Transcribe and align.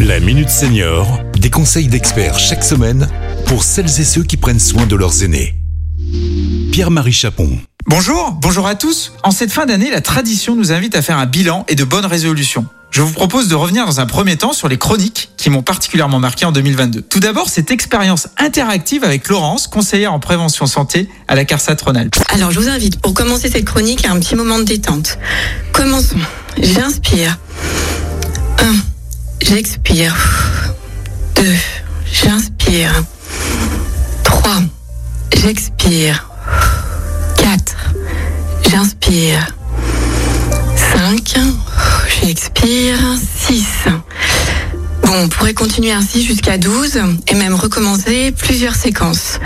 La 0.00 0.20
Minute 0.20 0.50
Senior, 0.50 1.20
des 1.38 1.48
conseils 1.48 1.88
d'experts 1.88 2.38
chaque 2.38 2.62
semaine 2.62 3.08
pour 3.46 3.62
celles 3.62 3.86
et 3.86 4.04
ceux 4.04 4.22
qui 4.22 4.36
prennent 4.36 4.60
soin 4.60 4.84
de 4.84 4.94
leurs 4.94 5.22
aînés. 5.22 5.54
Pierre-Marie 6.70 7.12
Chapon. 7.12 7.58
Bonjour, 7.86 8.32
bonjour 8.32 8.66
à 8.66 8.74
tous. 8.74 9.14
En 9.22 9.30
cette 9.30 9.52
fin 9.52 9.64
d'année, 9.64 9.90
la 9.90 10.02
tradition 10.02 10.54
nous 10.54 10.70
invite 10.70 10.94
à 10.96 11.02
faire 11.02 11.16
un 11.16 11.24
bilan 11.24 11.64
et 11.68 11.76
de 11.76 11.84
bonnes 11.84 12.04
résolutions. 12.04 12.66
Je 12.90 13.00
vous 13.00 13.12
propose 13.12 13.48
de 13.48 13.54
revenir 13.54 13.86
dans 13.86 14.00
un 14.00 14.06
premier 14.06 14.36
temps 14.36 14.52
sur 14.52 14.68
les 14.68 14.76
chroniques 14.76 15.30
qui 15.38 15.48
m'ont 15.48 15.62
particulièrement 15.62 16.18
marqué 16.18 16.44
en 16.44 16.52
2022. 16.52 17.02
Tout 17.02 17.20
d'abord, 17.20 17.48
cette 17.48 17.70
expérience 17.70 18.28
interactive 18.36 19.02
avec 19.02 19.28
Laurence, 19.28 19.66
conseillère 19.66 20.12
en 20.12 20.20
prévention 20.20 20.66
santé 20.66 21.08
à 21.26 21.36
la 21.36 21.46
CARSAT 21.46 21.76
Rhône-Alpes. 21.82 22.16
Alors, 22.28 22.50
je 22.50 22.60
vous 22.60 22.68
invite 22.68 23.00
pour 23.00 23.14
commencer 23.14 23.48
cette 23.50 23.64
chronique 23.64 24.04
à 24.04 24.12
un 24.12 24.20
petit 24.20 24.34
moment 24.34 24.58
de 24.58 24.64
détente. 24.64 25.18
Commençons. 25.72 26.16
J'inspire. 26.58 27.38
1. 29.48 29.54
J'expire. 29.54 30.16
2. 31.36 31.42
J'inspire. 32.12 33.04
3. 34.24 34.52
J'expire. 35.36 36.28
4. 37.36 37.76
J'inspire. 38.68 39.46
5. 40.94 41.34
J'expire. 42.20 42.98
6. 43.38 43.64
Bon, 45.02 45.12
on 45.24 45.28
pourrait 45.28 45.54
continuer 45.54 45.92
ainsi 45.92 46.24
jusqu'à 46.24 46.58
12 46.58 46.98
et 47.28 47.34
même 47.34 47.54
recommencer 47.54 48.32
plusieurs 48.32 48.74
séquences. 48.74 49.38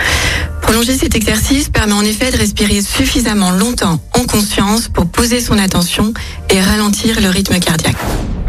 Prolonger 0.63 0.97
cet 0.97 1.15
exercice 1.15 1.69
permet 1.69 1.93
en 1.93 2.05
effet 2.05 2.31
de 2.31 2.39
respirer 2.39 2.81
suffisamment 2.81 3.51
longtemps 3.51 4.01
en 4.15 4.25
conscience 4.25 4.89
pour 4.89 5.07
poser 5.07 5.41
son 5.41 5.59
attention 5.59 6.15
et 6.49 6.61
ralentir 6.61 7.21
le 7.21 7.29
rythme 7.29 7.59
cardiaque. 7.59 7.97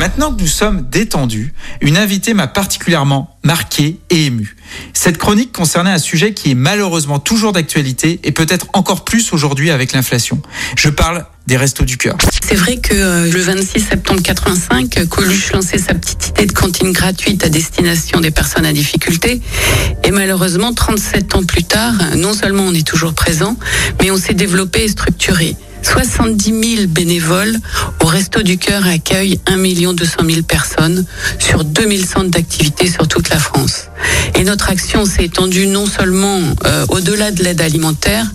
Maintenant 0.01 0.33
que 0.33 0.41
nous 0.41 0.47
sommes 0.47 0.87
détendus, 0.89 1.53
une 1.79 1.95
invitée 1.95 2.33
m'a 2.33 2.47
particulièrement 2.47 3.37
marqué 3.43 3.99
et 4.09 4.25
ému. 4.25 4.55
Cette 4.93 5.19
chronique 5.19 5.51
concernait 5.51 5.91
un 5.91 5.99
sujet 5.99 6.33
qui 6.33 6.49
est 6.49 6.55
malheureusement 6.55 7.19
toujours 7.19 7.51
d'actualité 7.53 8.19
et 8.23 8.31
peut-être 8.31 8.65
encore 8.73 9.05
plus 9.05 9.31
aujourd'hui 9.31 9.69
avec 9.69 9.93
l'inflation. 9.93 10.41
Je 10.75 10.89
parle 10.89 11.27
des 11.45 11.55
restos 11.55 11.85
du 11.85 11.97
cœur. 11.97 12.17
C'est 12.43 12.55
vrai 12.55 12.77
que 12.77 12.95
euh, 12.95 13.31
le 13.31 13.41
26 13.41 13.79
septembre 13.79 14.23
85, 14.23 15.07
Coluche 15.07 15.51
lançait 15.51 15.77
sa 15.77 15.93
petite 15.93 16.29
idée 16.29 16.47
de 16.47 16.51
cantine 16.51 16.93
gratuite 16.93 17.43
à 17.43 17.49
destination 17.49 18.21
des 18.21 18.31
personnes 18.31 18.65
à 18.65 18.73
difficulté. 18.73 19.39
Et 20.03 20.09
malheureusement, 20.09 20.73
37 20.73 21.35
ans 21.35 21.43
plus 21.43 21.63
tard, 21.63 21.93
non 22.17 22.33
seulement 22.33 22.63
on 22.63 22.73
est 22.73 22.87
toujours 22.87 23.13
présent, 23.13 23.55
mais 24.01 24.09
on 24.09 24.17
s'est 24.17 24.33
développé 24.33 24.83
et 24.83 24.87
structuré. 24.87 25.55
70 25.81 26.75
000 26.75 26.87
bénévoles 26.87 27.55
au 28.01 28.05
Resto 28.05 28.41
du 28.41 28.57
Cœur 28.57 28.85
accueillent 28.85 29.39
1 29.47 29.57
200 29.93 30.17
000 30.25 30.41
personnes 30.43 31.05
sur 31.39 31.63
2000 31.63 32.05
centres 32.05 32.29
d'activité 32.29 32.89
sur 32.89 33.07
toute 33.07 33.29
la 33.29 33.39
France. 33.39 33.89
Et 34.35 34.43
notre 34.43 34.69
action 34.69 35.05
s'est 35.05 35.25
étendue 35.25 35.67
non 35.67 35.85
seulement 35.85 36.39
euh, 36.65 36.85
au-delà 36.89 37.31
de 37.31 37.43
l'aide 37.43 37.61
alimentaire 37.61 38.25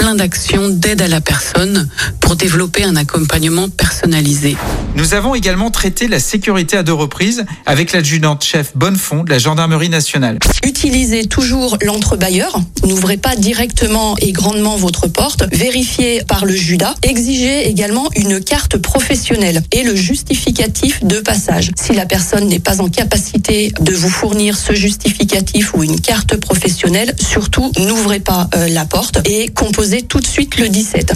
plein 0.00 0.14
d'actions 0.14 0.70
d'aide 0.70 1.02
à 1.02 1.08
la 1.08 1.20
personne 1.20 1.86
pour 2.20 2.34
développer 2.34 2.84
un 2.84 2.96
accompagnement 2.96 3.68
personnalisé. 3.68 4.56
Nous 4.96 5.12
avons 5.12 5.34
également 5.34 5.70
traité 5.70 6.08
la 6.08 6.18
sécurité 6.18 6.78
à 6.78 6.82
deux 6.82 6.94
reprises 6.94 7.44
avec 7.66 7.92
l'adjudante 7.92 8.42
chef 8.42 8.74
Bonnefond 8.74 9.24
de 9.24 9.30
la 9.30 9.38
Gendarmerie 9.38 9.90
nationale. 9.90 10.38
Utilisez 10.64 11.26
toujours 11.26 11.76
l'entrebailleur. 11.84 12.58
N'ouvrez 12.86 13.18
pas 13.18 13.36
directement 13.36 14.16
et 14.18 14.32
grandement 14.32 14.76
votre 14.78 15.06
porte. 15.06 15.44
Vérifiez 15.52 16.22
par 16.26 16.46
le 16.46 16.54
Judas. 16.54 16.94
Exigez 17.02 17.68
également 17.68 18.08
une 18.16 18.40
carte 18.40 18.78
professionnelle 18.78 19.62
et 19.70 19.82
le 19.82 19.94
justificatif 19.94 21.04
de 21.04 21.20
passage. 21.20 21.72
Si 21.78 21.92
la 21.92 22.06
personne 22.06 22.48
n'est 22.48 22.58
pas 22.58 22.80
en 22.80 22.88
capacité 22.88 23.70
de 23.78 23.92
vous 23.92 24.08
fournir 24.08 24.56
ce 24.56 24.72
justificatif 24.72 25.74
ou 25.74 25.84
une 25.84 26.00
carte 26.00 26.36
professionnelle, 26.36 27.14
surtout 27.20 27.70
n'ouvrez 27.78 28.20
pas 28.20 28.48
euh, 28.54 28.66
la 28.68 28.86
porte 28.86 29.20
et 29.28 29.48
composez 29.48 29.89
tout 29.98 30.20
de 30.20 30.26
suite 30.26 30.58
le 30.58 30.68
17. 30.68 31.12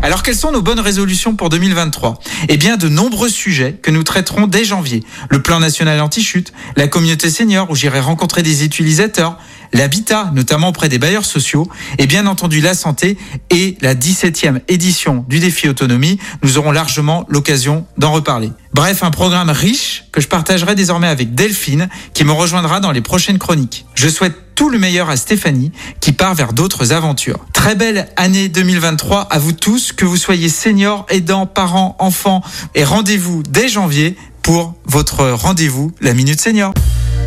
Alors 0.00 0.22
quelles 0.22 0.36
sont 0.36 0.52
nos 0.52 0.62
bonnes 0.62 0.80
résolutions 0.80 1.34
pour 1.34 1.48
2023 1.48 2.18
Eh 2.48 2.56
bien 2.56 2.76
de 2.76 2.88
nombreux 2.88 3.28
sujets 3.28 3.78
que 3.82 3.90
nous 3.90 4.02
traiterons 4.02 4.46
dès 4.46 4.64
janvier. 4.64 5.02
Le 5.28 5.42
plan 5.42 5.60
national 5.60 6.00
anti-chute, 6.00 6.52
la 6.76 6.88
communauté 6.88 7.30
senior 7.30 7.70
où 7.70 7.74
j'irai 7.74 8.00
rencontrer 8.00 8.42
des 8.42 8.64
utilisateurs, 8.64 9.38
l'habitat, 9.72 10.30
notamment 10.34 10.68
auprès 10.68 10.88
des 10.88 10.98
bailleurs 10.98 11.24
sociaux, 11.24 11.68
et 11.98 12.06
bien 12.06 12.26
entendu 12.26 12.60
la 12.60 12.74
santé 12.74 13.16
et 13.50 13.76
la 13.80 13.94
17e 13.94 14.60
édition 14.68 15.24
du 15.28 15.38
défi 15.38 15.68
autonomie. 15.68 16.18
Nous 16.42 16.58
aurons 16.58 16.72
largement 16.72 17.24
l'occasion 17.28 17.86
d'en 17.98 18.12
reparler. 18.12 18.50
Bref, 18.74 19.02
un 19.02 19.10
programme 19.10 19.50
riche 19.50 20.04
que 20.12 20.20
je 20.20 20.28
partagerai 20.28 20.74
désormais 20.74 21.08
avec 21.08 21.34
Delphine 21.34 21.88
qui 22.14 22.24
me 22.24 22.32
rejoindra 22.32 22.80
dans 22.80 22.90
les 22.90 23.02
prochaines 23.02 23.38
chroniques. 23.38 23.86
Je 23.94 24.08
souhaite 24.08 24.34
tout 24.54 24.70
le 24.70 24.78
meilleur 24.78 25.10
à 25.10 25.16
Stéphanie 25.16 25.72
qui 26.00 26.12
part 26.12 26.34
vers 26.34 26.52
d'autres 26.52 26.92
aventures. 26.92 27.46
Très 27.52 27.74
belle 27.74 28.08
année 28.16 28.48
2023 28.48 29.22
à 29.30 29.38
vous 29.38 29.52
tous, 29.52 29.92
que 29.92 30.04
vous 30.04 30.16
soyez 30.16 30.48
seniors, 30.48 31.06
aidants, 31.08 31.46
parents, 31.46 31.96
enfants 31.98 32.42
et 32.74 32.84
rendez-vous 32.84 33.42
dès 33.48 33.68
janvier 33.68 34.16
pour 34.42 34.74
votre 34.84 35.30
rendez-vous, 35.30 35.92
la 36.00 36.14
Minute 36.14 36.40
Senior. 36.40 36.74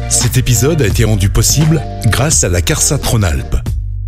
Cet 0.09 0.37
épisode 0.37 0.81
a 0.81 0.87
été 0.87 1.03
rendu 1.03 1.29
possible 1.29 1.81
grâce 2.07 2.43
à 2.43 2.49
la 2.49 2.61
CARSAT 2.61 2.99
Rhône-Alpes, 3.03 3.57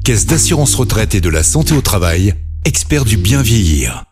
Caisse 0.04 0.26
d'assurance 0.26 0.76
retraite 0.76 1.16
et 1.16 1.22
de 1.22 1.30
la 1.30 1.44
santé 1.44 1.74
au 1.74 1.82
travail, 1.82 2.34
expert 2.66 3.04
du 3.04 3.18
bien 3.18 3.42
vieillir. 3.42 4.07